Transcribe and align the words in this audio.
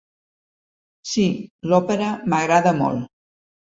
Sí, 1.11 1.25
l'òpera 1.73 2.09
m'agrada 2.33 2.77
molt. 2.83 3.09